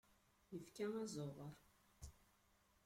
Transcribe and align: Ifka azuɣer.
Ifka 0.57 0.85
azuɣer. 1.01 1.53